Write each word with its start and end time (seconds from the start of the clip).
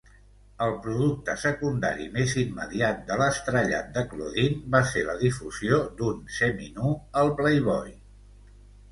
El 0.65 0.71
producte 0.83 1.33
secundari 1.41 2.05
més 2.13 2.31
immediat 2.43 3.03
de 3.09 3.17
l'estrellat 3.21 3.91
de 3.97 4.03
Claudine 4.13 4.71
va 4.75 4.81
ser 4.93 5.03
la 5.09 5.15
difusió 5.19 5.79
d'un 5.99 6.23
semi-nu 6.39 6.95
al 7.21 7.31
"Playboy". 7.43 7.93